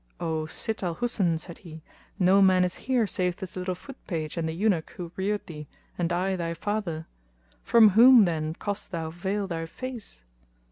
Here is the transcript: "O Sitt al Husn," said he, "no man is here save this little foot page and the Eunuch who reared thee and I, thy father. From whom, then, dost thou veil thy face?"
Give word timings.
"O 0.19 0.47
Sitt 0.47 0.81
al 0.81 0.95
Husn," 0.95 1.37
said 1.37 1.59
he, 1.59 1.83
"no 2.17 2.41
man 2.41 2.63
is 2.63 2.73
here 2.89 3.05
save 3.05 3.35
this 3.35 3.55
little 3.55 3.75
foot 3.75 3.97
page 4.07 4.35
and 4.35 4.49
the 4.49 4.53
Eunuch 4.53 4.89
who 4.97 5.11
reared 5.15 5.45
thee 5.45 5.67
and 5.95 6.11
I, 6.11 6.35
thy 6.35 6.55
father. 6.55 7.05
From 7.61 7.89
whom, 7.89 8.23
then, 8.23 8.55
dost 8.59 8.89
thou 8.89 9.11
veil 9.11 9.45
thy 9.45 9.67
face?" 9.67 10.23